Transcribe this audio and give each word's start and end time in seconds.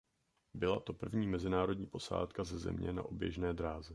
Byla 0.53 0.79
to 0.79 0.93
první 0.93 1.27
mezinárodní 1.27 1.85
posádka 1.87 2.43
ze 2.43 2.59
Země 2.59 2.93
na 2.93 3.03
oběžné 3.03 3.53
dráze. 3.53 3.89